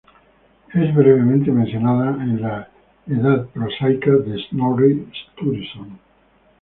Es 0.73 0.95
brevemente 0.95 1.51
mencionada 1.51 2.23
en 2.23 2.41
la 2.41 2.67
"Edda 3.05 3.45
prosaica" 3.53 4.09
de 4.09 4.43
Snorri 4.49 5.07
Sturluson. 5.27 5.99